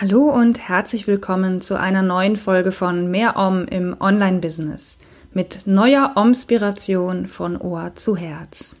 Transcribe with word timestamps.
Hallo 0.00 0.28
und 0.28 0.58
herzlich 0.58 1.06
willkommen 1.06 1.60
zu 1.60 1.78
einer 1.78 2.02
neuen 2.02 2.34
Folge 2.34 2.72
von 2.72 3.12
Mehr 3.12 3.36
Om 3.36 3.64
im 3.66 3.94
Online-Business 4.00 4.98
mit 5.32 5.68
neuer 5.68 6.14
Omspiration 6.16 7.26
von 7.26 7.56
Ohr 7.56 7.92
zu 7.94 8.16
Herz. 8.16 8.74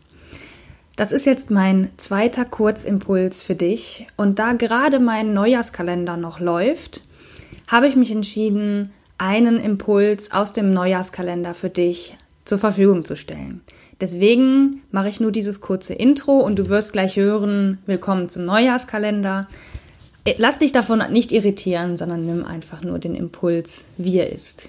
Das 0.96 1.12
ist 1.12 1.24
jetzt 1.24 1.52
mein 1.52 1.90
zweiter 1.98 2.44
Kurzimpuls 2.44 3.42
für 3.42 3.54
dich 3.54 4.08
und 4.16 4.40
da 4.40 4.54
gerade 4.54 4.98
mein 4.98 5.32
Neujahrskalender 5.32 6.16
noch 6.16 6.40
läuft, 6.40 7.04
habe 7.68 7.86
ich 7.86 7.94
mich 7.94 8.10
entschieden, 8.10 8.90
einen 9.16 9.60
Impuls 9.60 10.32
aus 10.32 10.52
dem 10.52 10.72
Neujahrskalender 10.72 11.54
für 11.54 11.70
dich 11.70 12.16
zur 12.44 12.58
Verfügung 12.58 13.04
zu 13.04 13.14
stellen. 13.14 13.60
Deswegen 14.00 14.82
mache 14.90 15.10
ich 15.10 15.20
nur 15.20 15.30
dieses 15.30 15.60
kurze 15.60 15.94
Intro 15.94 16.40
und 16.40 16.58
du 16.58 16.68
wirst 16.68 16.92
gleich 16.92 17.14
hören, 17.14 17.78
willkommen 17.86 18.28
zum 18.28 18.46
Neujahrskalender. 18.46 19.46
Äh, 20.24 20.34
lass 20.38 20.58
dich 20.58 20.72
davon 20.72 21.02
nicht 21.10 21.32
irritieren, 21.32 21.96
sondern 21.96 22.26
nimm 22.26 22.44
einfach 22.44 22.82
nur 22.82 22.98
den 22.98 23.14
Impuls, 23.14 23.84
wie 23.96 24.18
er 24.18 24.32
ist. 24.32 24.68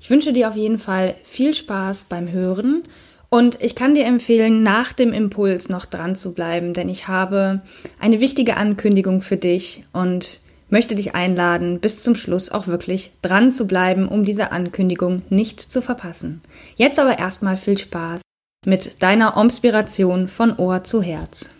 Ich 0.00 0.10
wünsche 0.10 0.32
dir 0.32 0.48
auf 0.48 0.56
jeden 0.56 0.78
Fall 0.78 1.14
viel 1.24 1.54
Spaß 1.54 2.04
beim 2.04 2.30
Hören 2.30 2.82
und 3.28 3.62
ich 3.62 3.74
kann 3.74 3.94
dir 3.94 4.04
empfehlen, 4.04 4.62
nach 4.62 4.92
dem 4.92 5.12
Impuls 5.12 5.68
noch 5.68 5.84
dran 5.84 6.16
zu 6.16 6.34
bleiben, 6.34 6.74
denn 6.74 6.88
ich 6.88 7.08
habe 7.08 7.62
eine 7.98 8.20
wichtige 8.20 8.56
Ankündigung 8.56 9.20
für 9.20 9.36
dich 9.36 9.84
und 9.92 10.40
möchte 10.68 10.94
dich 10.94 11.14
einladen, 11.14 11.80
bis 11.80 12.02
zum 12.02 12.14
Schluss 12.14 12.50
auch 12.50 12.66
wirklich 12.66 13.12
dran 13.22 13.52
zu 13.52 13.66
bleiben, 13.66 14.08
um 14.08 14.24
diese 14.24 14.52
Ankündigung 14.52 15.22
nicht 15.28 15.60
zu 15.60 15.82
verpassen. 15.82 16.40
Jetzt 16.76 16.98
aber 16.98 17.18
erstmal 17.18 17.56
viel 17.56 17.78
Spaß 17.78 18.22
mit 18.66 19.02
deiner 19.02 19.36
Omspiration 19.36 20.28
von 20.28 20.56
Ohr 20.56 20.82
zu 20.82 21.02
Herz. 21.02 21.50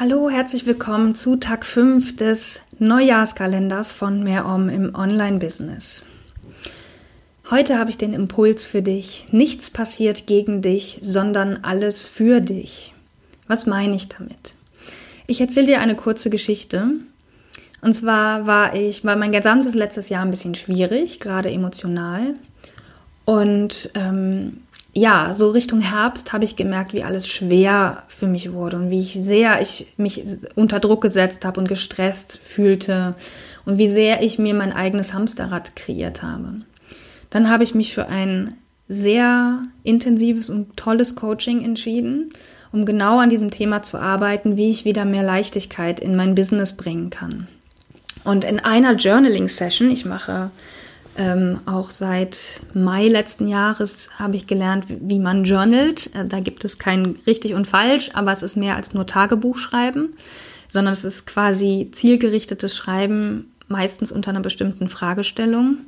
Hallo, 0.00 0.30
herzlich 0.30 0.64
willkommen 0.64 1.14
zu 1.14 1.36
Tag 1.36 1.66
5 1.66 2.16
des 2.16 2.60
Neujahrskalenders 2.78 3.92
von 3.92 4.22
Mehr 4.22 4.46
Om 4.46 4.70
im 4.70 4.94
Online-Business. 4.94 6.06
Heute 7.50 7.78
habe 7.78 7.90
ich 7.90 7.98
den 7.98 8.14
Impuls 8.14 8.66
für 8.66 8.80
dich. 8.80 9.26
Nichts 9.32 9.68
passiert 9.68 10.26
gegen 10.26 10.62
dich, 10.62 10.98
sondern 11.02 11.58
alles 11.62 12.06
für 12.06 12.40
dich. 12.40 12.94
Was 13.46 13.66
meine 13.66 13.94
ich 13.94 14.08
damit? 14.08 14.54
Ich 15.26 15.42
erzähle 15.42 15.66
dir 15.66 15.80
eine 15.82 15.94
kurze 15.94 16.30
Geschichte. 16.30 16.88
Und 17.82 17.92
zwar 17.92 18.46
war 18.46 18.74
ich, 18.74 19.04
war 19.04 19.16
mein 19.16 19.30
gesamtes 19.30 19.74
letztes 19.74 20.08
Jahr 20.08 20.24
ein 20.24 20.30
bisschen 20.30 20.54
schwierig, 20.54 21.20
gerade 21.20 21.50
emotional. 21.50 22.32
Und 23.26 23.90
ähm, 23.94 24.62
ja, 24.94 25.32
so 25.32 25.50
Richtung 25.50 25.80
Herbst 25.80 26.32
habe 26.32 26.44
ich 26.44 26.56
gemerkt, 26.56 26.92
wie 26.92 27.02
alles 27.02 27.26
schwer 27.26 28.02
für 28.08 28.26
mich 28.26 28.52
wurde 28.52 28.76
und 28.76 28.90
wie 28.90 29.00
ich 29.00 29.14
sehr 29.14 29.60
ich 29.62 29.86
mich 29.96 30.22
unter 30.54 30.80
Druck 30.80 31.00
gesetzt 31.00 31.44
habe 31.44 31.60
und 31.60 31.68
gestresst 31.68 32.38
fühlte 32.42 33.14
und 33.64 33.78
wie 33.78 33.88
sehr 33.88 34.22
ich 34.22 34.38
mir 34.38 34.52
mein 34.52 34.72
eigenes 34.72 35.14
Hamsterrad 35.14 35.76
kreiert 35.76 36.22
habe. 36.22 36.56
Dann 37.30 37.48
habe 37.48 37.64
ich 37.64 37.74
mich 37.74 37.94
für 37.94 38.08
ein 38.08 38.54
sehr 38.86 39.62
intensives 39.82 40.50
und 40.50 40.76
tolles 40.76 41.16
Coaching 41.16 41.64
entschieden, 41.64 42.34
um 42.70 42.84
genau 42.84 43.18
an 43.18 43.30
diesem 43.30 43.50
Thema 43.50 43.82
zu 43.82 43.98
arbeiten, 43.98 44.58
wie 44.58 44.70
ich 44.70 44.84
wieder 44.84 45.06
mehr 45.06 45.22
Leichtigkeit 45.22 46.00
in 46.00 46.16
mein 46.16 46.34
Business 46.34 46.76
bringen 46.76 47.08
kann. 47.08 47.48
Und 48.24 48.44
in 48.44 48.60
einer 48.60 48.94
Journaling-Session, 48.94 49.90
ich 49.90 50.04
mache 50.04 50.50
ähm, 51.16 51.60
auch 51.66 51.90
seit 51.90 52.62
Mai 52.72 53.08
letzten 53.08 53.46
Jahres 53.46 54.10
habe 54.18 54.36
ich 54.36 54.46
gelernt, 54.46 54.86
wie 54.88 55.18
man 55.18 55.44
journalt. 55.44 56.14
Äh, 56.14 56.26
da 56.26 56.40
gibt 56.40 56.64
es 56.64 56.78
kein 56.78 57.16
richtig 57.26 57.54
und 57.54 57.66
falsch, 57.66 58.10
aber 58.14 58.32
es 58.32 58.42
ist 58.42 58.56
mehr 58.56 58.76
als 58.76 58.94
nur 58.94 59.06
Tagebuch 59.06 59.58
schreiben, 59.58 60.14
sondern 60.68 60.92
es 60.92 61.04
ist 61.04 61.26
quasi 61.26 61.90
zielgerichtetes 61.92 62.76
Schreiben, 62.76 63.52
meistens 63.68 64.10
unter 64.10 64.30
einer 64.30 64.40
bestimmten 64.40 64.88
Fragestellung. 64.88 65.78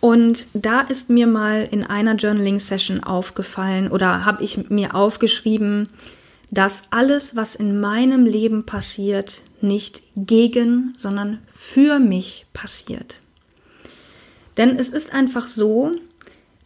Und 0.00 0.46
da 0.52 0.82
ist 0.82 1.08
mir 1.08 1.26
mal 1.26 1.66
in 1.70 1.82
einer 1.82 2.14
Journaling-Session 2.14 3.02
aufgefallen 3.02 3.90
oder 3.90 4.26
habe 4.26 4.44
ich 4.44 4.68
mir 4.68 4.94
aufgeschrieben, 4.94 5.88
dass 6.50 6.84
alles, 6.90 7.34
was 7.34 7.54
in 7.54 7.80
meinem 7.80 8.26
Leben 8.26 8.66
passiert, 8.66 9.40
nicht 9.62 10.02
gegen, 10.14 10.92
sondern 10.98 11.38
für 11.50 11.98
mich 11.98 12.44
passiert. 12.52 13.20
Denn 14.56 14.78
es 14.78 14.88
ist 14.88 15.12
einfach 15.12 15.48
so, 15.48 15.92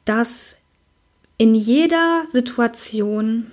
dass 0.04 0.56
in 1.38 1.54
jeder 1.54 2.24
Situation 2.32 3.50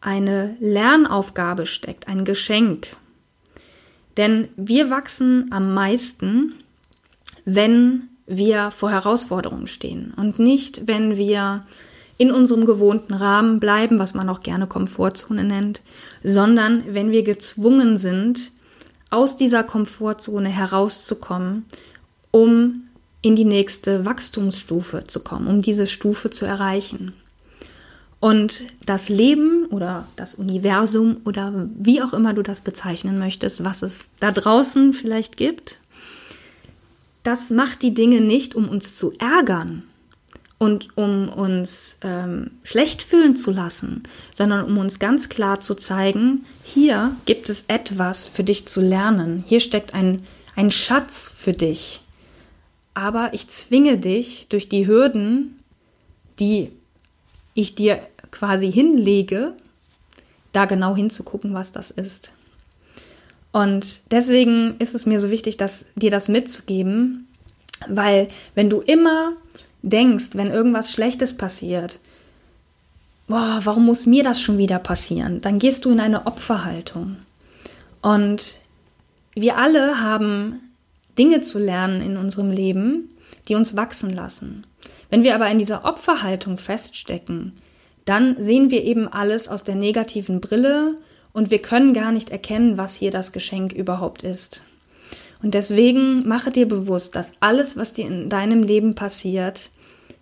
eine 0.00 0.56
Lernaufgabe 0.60 1.66
steckt, 1.66 2.08
ein 2.08 2.24
Geschenk. 2.24 2.96
Denn 4.16 4.48
wir 4.56 4.90
wachsen 4.90 5.52
am 5.52 5.74
meisten, 5.74 6.54
wenn 7.44 8.08
wir 8.26 8.70
vor 8.70 8.90
Herausforderungen 8.90 9.66
stehen 9.66 10.14
und 10.16 10.38
nicht, 10.38 10.86
wenn 10.86 11.16
wir 11.16 11.66
in 12.16 12.30
unserem 12.30 12.64
gewohnten 12.64 13.14
Rahmen 13.14 13.60
bleiben, 13.60 13.98
was 13.98 14.14
man 14.14 14.28
auch 14.28 14.42
gerne 14.42 14.66
Komfortzone 14.66 15.44
nennt, 15.44 15.80
sondern 16.22 16.84
wenn 16.94 17.10
wir 17.10 17.22
gezwungen 17.22 17.96
sind, 17.96 18.52
aus 19.08 19.36
dieser 19.36 19.64
Komfortzone 19.64 20.48
herauszukommen, 20.48 21.64
um 22.30 22.89
in 23.22 23.36
die 23.36 23.44
nächste 23.44 24.04
Wachstumsstufe 24.04 25.04
zu 25.04 25.20
kommen, 25.20 25.46
um 25.46 25.62
diese 25.62 25.86
Stufe 25.86 26.30
zu 26.30 26.46
erreichen. 26.46 27.12
Und 28.18 28.66
das 28.84 29.08
Leben 29.08 29.66
oder 29.66 30.06
das 30.16 30.34
Universum 30.34 31.18
oder 31.24 31.68
wie 31.78 32.02
auch 32.02 32.12
immer 32.12 32.34
du 32.34 32.42
das 32.42 32.60
bezeichnen 32.60 33.18
möchtest, 33.18 33.64
was 33.64 33.82
es 33.82 34.04
da 34.20 34.30
draußen 34.30 34.92
vielleicht 34.92 35.36
gibt, 35.38 35.78
das 37.22 37.50
macht 37.50 37.82
die 37.82 37.94
Dinge 37.94 38.20
nicht, 38.20 38.54
um 38.54 38.68
uns 38.68 38.94
zu 38.94 39.12
ärgern 39.18 39.84
und 40.58 40.96
um 40.96 41.30
uns 41.30 41.96
ähm, 42.02 42.50
schlecht 42.62 43.02
fühlen 43.02 43.36
zu 43.36 43.50
lassen, 43.50 44.02
sondern 44.34 44.66
um 44.66 44.76
uns 44.76 44.98
ganz 44.98 45.30
klar 45.30 45.60
zu 45.60 45.74
zeigen, 45.74 46.44
hier 46.62 47.16
gibt 47.24 47.48
es 47.48 47.64
etwas 47.68 48.26
für 48.26 48.44
dich 48.44 48.66
zu 48.66 48.82
lernen, 48.82 49.44
hier 49.46 49.60
steckt 49.60 49.94
ein, 49.94 50.22
ein 50.56 50.70
Schatz 50.70 51.30
für 51.34 51.54
dich 51.54 52.02
aber 53.00 53.32
ich 53.32 53.48
zwinge 53.48 53.96
dich 53.96 54.46
durch 54.50 54.68
die 54.68 54.86
Hürden, 54.86 55.58
die 56.38 56.70
ich 57.54 57.74
dir 57.74 58.02
quasi 58.30 58.70
hinlege, 58.70 59.54
da 60.52 60.66
genau 60.66 60.94
hinzugucken, 60.94 61.54
was 61.54 61.72
das 61.72 61.90
ist. 61.90 62.32
Und 63.52 64.02
deswegen 64.10 64.76
ist 64.78 64.94
es 64.94 65.06
mir 65.06 65.18
so 65.18 65.30
wichtig, 65.30 65.56
dass, 65.56 65.86
dir 65.96 66.10
das 66.10 66.28
mitzugeben, 66.28 67.26
weil 67.88 68.28
wenn 68.54 68.68
du 68.68 68.82
immer 68.82 69.32
denkst, 69.80 70.30
wenn 70.34 70.50
irgendwas 70.50 70.92
Schlechtes 70.92 71.34
passiert, 71.34 72.00
boah, 73.28 73.60
warum 73.64 73.86
muss 73.86 74.04
mir 74.04 74.24
das 74.24 74.42
schon 74.42 74.58
wieder 74.58 74.78
passieren? 74.78 75.40
Dann 75.40 75.58
gehst 75.58 75.86
du 75.86 75.90
in 75.90 76.00
eine 76.00 76.26
Opferhaltung. 76.26 77.16
Und 78.02 78.58
wir 79.34 79.56
alle 79.56 80.02
haben 80.02 80.69
Dinge 81.18 81.42
zu 81.42 81.58
lernen 81.58 82.00
in 82.00 82.16
unserem 82.16 82.50
Leben, 82.50 83.08
die 83.48 83.54
uns 83.54 83.76
wachsen 83.76 84.10
lassen. 84.10 84.66
Wenn 85.08 85.22
wir 85.22 85.34
aber 85.34 85.50
in 85.50 85.58
dieser 85.58 85.84
Opferhaltung 85.84 86.56
feststecken, 86.56 87.54
dann 88.04 88.36
sehen 88.38 88.70
wir 88.70 88.84
eben 88.84 89.08
alles 89.08 89.48
aus 89.48 89.64
der 89.64 89.74
negativen 89.74 90.40
Brille 90.40 90.96
und 91.32 91.50
wir 91.50 91.60
können 91.60 91.92
gar 91.92 92.12
nicht 92.12 92.30
erkennen, 92.30 92.76
was 92.78 92.94
hier 92.94 93.10
das 93.10 93.32
Geschenk 93.32 93.72
überhaupt 93.72 94.22
ist. 94.22 94.64
Und 95.42 95.54
deswegen 95.54 96.26
mache 96.28 96.50
dir 96.50 96.68
bewusst, 96.68 97.14
dass 97.16 97.32
alles, 97.40 97.76
was 97.76 97.92
dir 97.92 98.06
in 98.06 98.28
deinem 98.28 98.62
Leben 98.62 98.94
passiert, 98.94 99.70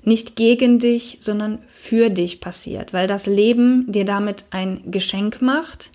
nicht 0.04 0.36
gegen 0.36 0.78
dich, 0.78 1.18
sondern 1.20 1.58
für 1.66 2.08
dich 2.08 2.40
passiert, 2.40 2.92
weil 2.92 3.08
das 3.08 3.26
Leben 3.26 3.90
dir 3.90 4.04
damit 4.04 4.44
ein 4.50 4.90
Geschenk 4.90 5.42
macht 5.42 5.90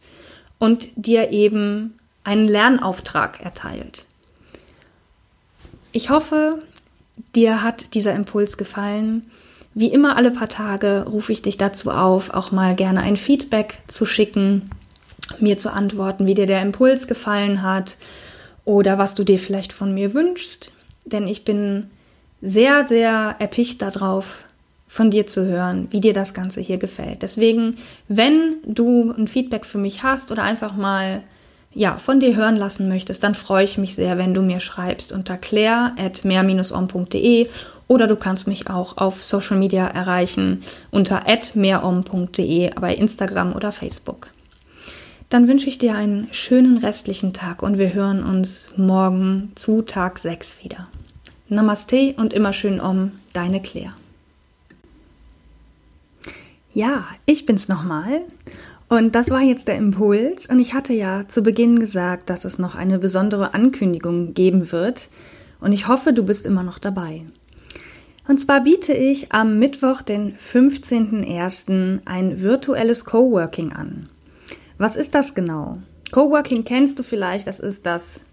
und 0.60 0.90
dir 0.96 1.32
eben 1.32 1.96
einen 2.24 2.48
Lernauftrag 2.48 3.42
erteilt. 3.42 4.06
Ich 5.94 6.10
hoffe, 6.10 6.60
dir 7.36 7.64
hat 7.64 7.94
dieser 7.94 8.14
Impuls 8.14 8.58
gefallen. 8.58 9.30
Wie 9.76 9.88
immer 9.88 10.18
alle 10.18 10.32
paar 10.32 10.50
Tage 10.50 11.06
rufe 11.08 11.32
ich 11.32 11.42
dich 11.44 11.58
dazu 11.58 11.92
auf, 11.92 12.32
auch 12.32 12.52
mal 12.52 12.76
gerne 12.76 13.02
ein 13.02 13.16
Feedback 13.16 13.80
zu 13.88 14.06
schicken, 14.06 14.72
mir 15.40 15.58
zu 15.58 15.72
antworten, 15.72 16.26
wie 16.26 16.34
dir 16.34 16.48
der 16.48 16.62
Impuls 16.62 17.08
gefallen 17.08 17.62
hat. 17.62 17.98
oder 18.66 18.98
was 18.98 19.16
du 19.16 19.24
dir 19.24 19.40
vielleicht 19.40 19.74
von 19.74 19.94
mir 19.94 20.14
wünschst, 20.14 20.72
denn 21.06 21.28
ich 21.28 21.44
bin 21.44 21.90
sehr, 22.42 22.86
sehr 22.86 23.36
erpicht 23.40 23.82
darauf, 23.82 24.46
von 24.88 25.10
dir 25.10 25.26
zu 25.26 25.46
hören, 25.46 25.88
wie 25.90 26.02
dir 26.02 26.14
das 26.14 26.36
Ganze 26.36 26.62
hier 26.62 26.78
gefällt. 26.78 27.24
Deswegen, 27.24 27.78
wenn 28.08 28.58
du 28.64 29.12
ein 29.12 29.28
Feedback 29.28 29.66
für 29.66 29.80
mich 29.80 30.04
hast 30.04 30.32
oder 30.32 30.44
einfach 30.44 30.76
mal 30.76 31.24
ja, 31.76 31.98
von 31.98 32.20
dir 32.20 32.36
hören 32.36 32.56
lassen 32.56 32.88
möchtest, 32.88 33.24
dann 33.24 33.36
freue 33.36 33.64
ich 33.64 33.78
mich 33.78 33.96
sehr, 33.96 34.18
wenn 34.18 34.34
du 34.34 34.42
mir 34.42 34.60
schreibst 34.60 35.12
unter 35.12 35.38
claire.mehr-om.de 35.38 37.48
oder 37.88 38.08
du 38.08 38.16
kannst 38.16 38.48
mich 38.48 38.70
auch 38.70 38.98
auf 38.98 39.24
Social 39.24 39.58
Media 39.58 39.88
erreichen 39.88 40.64
unter 40.92 41.24
mehrom.de 41.54 42.72
bei 42.80 42.96
Instagram 42.96 43.54
oder 43.54 43.72
Facebook. 43.72 44.30
Dann 45.30 45.48
wünsche 45.48 45.68
ich 45.68 45.80
dir 45.80 45.96
einen 45.96 46.28
schönen 46.32 46.78
restlichen 46.78 47.34
Tag 47.34 47.64
und 47.64 47.78
wir 47.78 47.94
hören 47.94 48.24
uns 48.24 48.72
morgen 48.78 49.52
zu 49.56 49.82
Tag 49.82 50.20
6 50.20 50.64
wieder. 50.64 50.88
Namaste 51.50 52.14
und 52.18 52.34
immer 52.34 52.54
schön 52.54 52.80
um, 52.80 53.12
deine 53.34 53.62
Claire. 53.62 53.92
Ja, 56.74 57.06
ich 57.26 57.46
bin's 57.46 57.68
nochmal. 57.68 58.22
Und 58.94 59.16
das 59.16 59.32
war 59.32 59.42
jetzt 59.42 59.68
der 59.68 59.78
Impuls. 59.78 60.46
Und 60.46 60.60
ich 60.60 60.76
hatte 60.76 60.94
ja 60.94 61.28
zu 61.28 61.42
Beginn 61.42 61.80
gesagt, 61.80 62.30
dass 62.30 62.46
es 62.46 62.60
noch 62.60 62.76
eine 62.76 63.00
besondere 63.00 63.56
Ankündigung 63.56 64.36
geben 64.36 64.72
wird. 64.72 65.10
Und 65.60 65.72
ich 65.72 65.88
hoffe, 65.88 66.14
du 66.14 66.24
bist 66.24 66.46
immer 66.46 66.62
noch 66.62 66.78
dabei. 66.78 67.24
Und 68.28 68.40
zwar 68.40 68.62
biete 68.62 68.94
ich 68.94 69.32
am 69.32 69.58
Mittwoch, 69.58 70.04
den 70.04 70.38
15.01. 70.38 72.02
ein 72.06 72.40
virtuelles 72.44 73.04
Coworking 73.04 73.74
an. 73.74 74.10
Was 74.78 74.96
ist 74.96 75.16
das 75.16 75.34
genau? 75.34 75.80
Coworking 76.12 76.64
kennst 76.64 77.00
du 77.00 77.04
vielleicht, 77.04 77.48
das 77.48 77.60
ist 77.60 77.88
das 77.88 78.26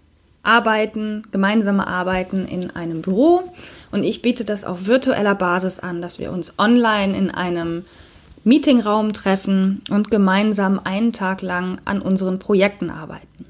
Arbeiten, 0.43 1.23
gemeinsame 1.31 1.87
Arbeiten 1.87 2.45
in 2.45 2.69
einem 2.69 3.01
Büro. 3.01 3.51
Und 3.89 4.03
ich 4.03 4.21
biete 4.21 4.45
das 4.45 4.63
auf 4.63 4.85
virtueller 4.85 5.33
Basis 5.33 5.79
an, 5.79 6.03
dass 6.03 6.19
wir 6.19 6.31
uns 6.31 6.59
online 6.59 7.17
in 7.17 7.31
einem 7.31 7.83
Meetingraum 8.43 9.13
treffen 9.13 9.81
und 9.89 10.09
gemeinsam 10.09 10.79
einen 10.83 11.13
Tag 11.13 11.41
lang 11.41 11.79
an 11.85 12.01
unseren 12.01 12.39
Projekten 12.39 12.89
arbeiten. 12.89 13.45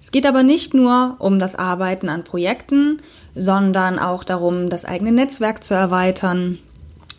Es 0.00 0.12
geht 0.12 0.26
aber 0.26 0.42
nicht 0.42 0.74
nur 0.74 1.16
um 1.18 1.38
das 1.38 1.54
Arbeiten 1.56 2.08
an 2.08 2.24
Projekten, 2.24 3.02
sondern 3.34 3.98
auch 3.98 4.24
darum, 4.24 4.68
das 4.68 4.84
eigene 4.84 5.12
Netzwerk 5.12 5.62
zu 5.62 5.74
erweitern. 5.74 6.58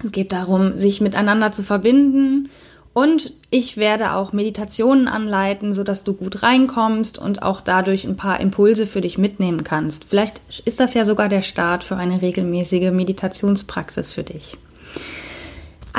Es 0.04 0.12
geht 0.12 0.32
darum, 0.32 0.78
sich 0.78 1.02
miteinander 1.02 1.52
zu 1.52 1.62
verbinden 1.62 2.50
und 2.94 3.34
ich 3.52 3.78
werde 3.78 4.14
auch 4.14 4.34
Meditationen 4.34 5.08
anleiten, 5.08 5.74
sodass 5.74 6.04
du 6.04 6.14
gut 6.14 6.42
reinkommst 6.42 7.20
und 7.20 7.44
auch 7.44 7.62
dadurch 7.62 8.06
ein 8.06 8.18
paar 8.18 8.40
Impulse 8.40 8.88
für 8.88 9.02
dich 9.02 9.18
mitnehmen 9.18 9.64
kannst. 9.64 10.06
Vielleicht 10.06 10.42
ist 10.66 10.80
das 10.80 10.94
ja 10.94 11.06
sogar 11.06 11.30
der 11.30 11.42
Start 11.42 11.84
für 11.84 11.96
eine 11.96 12.22
regelmäßige 12.22 12.92
Meditationspraxis 12.92 14.14
für 14.14 14.24
dich. 14.24 14.58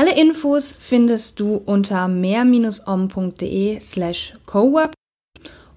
Alle 0.00 0.18
Infos 0.18 0.72
findest 0.72 1.40
du 1.40 1.56
unter 1.56 2.08
mehr-om.de 2.08 3.80
slash 3.80 4.32
cowork 4.46 4.92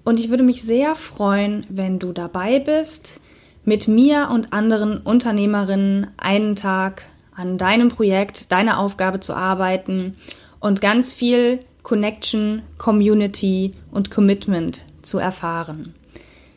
und 0.02 0.18
ich 0.18 0.30
würde 0.30 0.42
mich 0.42 0.62
sehr 0.62 0.96
freuen, 0.96 1.66
wenn 1.68 1.98
du 1.98 2.14
dabei 2.14 2.58
bist, 2.58 3.20
mit 3.66 3.86
mir 3.86 4.30
und 4.32 4.54
anderen 4.54 4.96
Unternehmerinnen 4.96 6.06
einen 6.16 6.56
Tag 6.56 7.02
an 7.36 7.58
deinem 7.58 7.90
Projekt, 7.90 8.50
deiner 8.50 8.78
Aufgabe 8.78 9.20
zu 9.20 9.34
arbeiten 9.34 10.16
und 10.58 10.80
ganz 10.80 11.12
viel 11.12 11.60
Connection, 11.82 12.62
Community 12.78 13.72
und 13.90 14.10
Commitment 14.10 14.86
zu 15.02 15.18
erfahren. 15.18 15.94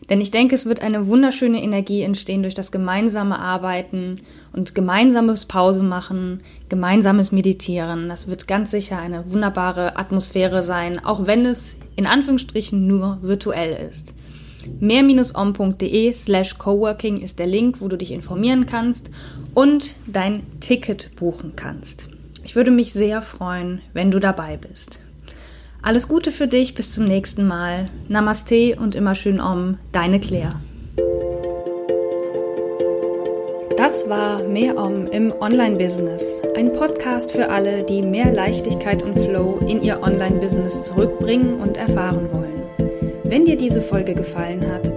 Denn 0.09 0.21
ich 0.21 0.31
denke, 0.31 0.55
es 0.55 0.65
wird 0.65 0.81
eine 0.81 1.07
wunderschöne 1.07 1.61
Energie 1.61 2.01
entstehen 2.01 2.41
durch 2.41 2.55
das 2.55 2.71
gemeinsame 2.71 3.39
Arbeiten 3.39 4.21
und 4.53 4.73
gemeinsames 4.73 5.45
Pause 5.45 5.83
machen, 5.83 6.43
gemeinsames 6.69 7.31
Meditieren. 7.31 8.07
Das 8.07 8.27
wird 8.27 8.47
ganz 8.47 8.71
sicher 8.71 8.97
eine 8.97 9.29
wunderbare 9.31 9.97
Atmosphäre 9.97 10.61
sein, 10.61 11.03
auch 11.03 11.27
wenn 11.27 11.45
es 11.45 11.75
in 11.95 12.05
Anführungsstrichen 12.05 12.87
nur 12.87 13.19
virtuell 13.21 13.89
ist. 13.89 14.13
mehr-om.de 14.79 16.11
slash 16.13 16.57
coworking 16.57 17.21
ist 17.21 17.39
der 17.39 17.47
Link, 17.47 17.81
wo 17.81 17.89
du 17.89 17.97
dich 17.97 18.11
informieren 18.11 18.65
kannst 18.65 19.09
und 19.53 19.97
dein 20.07 20.43
Ticket 20.61 21.11
buchen 21.17 21.53
kannst. 21.55 22.09
Ich 22.45 22.55
würde 22.55 22.71
mich 22.71 22.93
sehr 22.93 23.21
freuen, 23.21 23.81
wenn 23.91 24.09
du 24.09 24.19
dabei 24.19 24.55
bist. 24.55 25.01
Alles 25.87 26.09
Gute 26.09 26.33
für 26.33 26.49
dich, 26.49 26.75
bis 26.75 26.91
zum 26.91 27.05
nächsten 27.05 27.47
Mal. 27.47 27.87
Namaste 28.09 28.75
und 28.77 28.93
immer 28.93 29.15
schön 29.15 29.39
Om, 29.39 29.77
deine 29.93 30.19
Claire. 30.19 30.59
Das 33.77 34.09
war 34.09 34.43
Mehr 34.43 34.77
Om 34.77 35.07
im 35.07 35.31
Online-Business. 35.31 36.41
Ein 36.57 36.73
Podcast 36.73 37.31
für 37.31 37.47
alle, 37.47 37.83
die 37.83 38.01
mehr 38.01 38.33
Leichtigkeit 38.33 39.01
und 39.01 39.17
Flow 39.17 39.59
in 39.65 39.81
ihr 39.81 40.03
Online-Business 40.03 40.83
zurückbringen 40.83 41.61
und 41.61 41.77
erfahren 41.77 42.27
wollen. 42.33 42.63
Wenn 43.23 43.45
dir 43.45 43.55
diese 43.55 43.81
Folge 43.81 44.13
gefallen 44.13 44.69
hat, 44.69 44.96